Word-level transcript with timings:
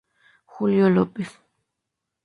Julio 0.47 0.89
López. 0.89 1.29